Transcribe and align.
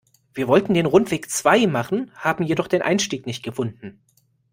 Wir 0.33 0.47
wollten 0.47 0.73
den 0.73 0.87
Rundweg 0.87 1.29
zwei 1.29 1.67
machen, 1.67 2.09
haben 2.15 2.43
jedoch 2.43 2.67
den 2.67 2.81
Einstieg 2.81 3.27
nicht 3.27 3.43
gefunden. 3.43 4.01